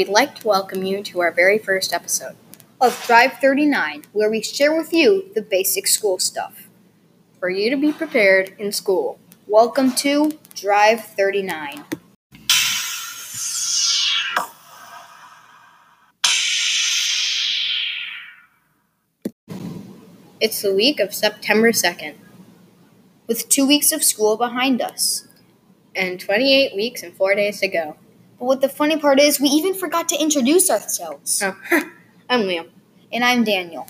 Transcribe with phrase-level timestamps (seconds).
[0.00, 2.34] we'd like to welcome you to our very first episode.
[2.80, 6.70] of Drive 39, where we share with you the basic school stuff.
[7.38, 9.18] For you to be prepared in school.
[9.46, 11.84] Welcome to Drive 39.
[20.40, 22.14] It's the week of September 2nd,
[23.26, 25.26] With two weeks of school behind us.
[25.94, 27.96] and 28 weeks and 4 days to go.
[28.40, 31.42] But what the funny part is, we even forgot to introduce ourselves.
[31.44, 31.56] Oh,
[32.30, 32.70] I'm Liam.
[33.12, 33.86] And I'm Daniel.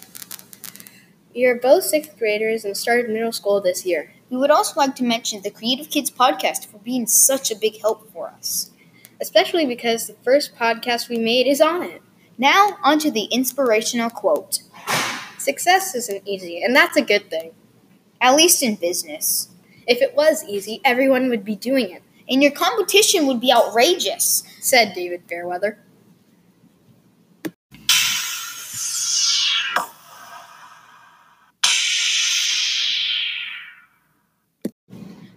[1.34, 4.12] You're both sixth graders and started middle school this year.
[4.30, 7.80] We would also like to mention the Creative Kids podcast for being such a big
[7.80, 8.70] help for us.
[9.22, 12.02] especially because the first podcast we made is on it.
[12.38, 14.60] Now, onto the inspirational quote.
[15.38, 17.52] Success isn't easy, and that's a good thing.
[18.20, 19.50] At least in business.
[19.86, 24.44] If it was easy, everyone would be doing it, And your competition would be outrageous.
[24.60, 25.78] said David Fairweather.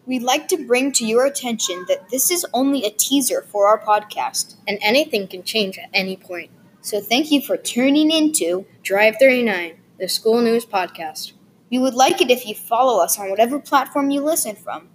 [0.06, 3.80] We'd like to bring to your attention that this is only a teaser for our
[3.80, 4.56] podcast.
[4.68, 6.52] And anything can change at any point.
[6.82, 8.66] So thank you for tuning into.
[8.84, 11.32] Drive 39, the school news podcast.
[11.72, 14.90] We would like it if you follow us on whatever platform you listen from.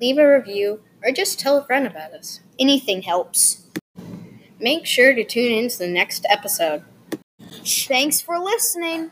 [0.00, 2.40] Leave a review or just tell a friend about us.
[2.58, 3.64] Anything helps.
[4.60, 6.82] Make sure to tune in to the next episode.
[7.64, 9.10] Thanks for listening.